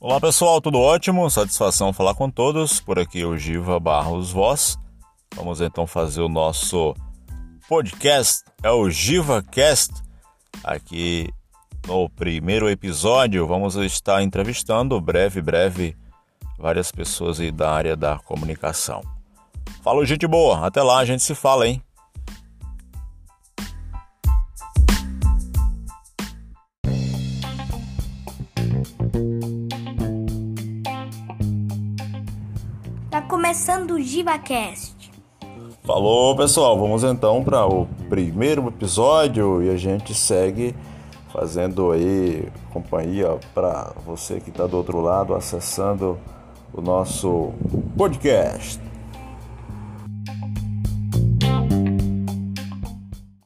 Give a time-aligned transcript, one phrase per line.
[0.00, 1.28] Olá pessoal, tudo ótimo?
[1.28, 2.78] Satisfação falar com todos.
[2.78, 4.78] Por aqui o Giva Barros Voz.
[5.34, 6.94] Vamos então fazer o nosso
[7.68, 9.92] podcast, é o GivaCast.
[10.62, 11.28] Aqui
[11.84, 15.96] no primeiro episódio vamos estar entrevistando breve, breve
[16.56, 19.00] várias pessoas aí da área da comunicação.
[19.82, 21.82] Falou gente boa, até lá a gente se fala, hein?
[33.22, 35.10] Começando o GivaCast.
[35.84, 40.74] Falou pessoal, vamos então para o primeiro episódio e a gente segue
[41.32, 46.18] fazendo aí companhia para você que está do outro lado acessando
[46.72, 47.52] o nosso
[47.96, 48.87] podcast.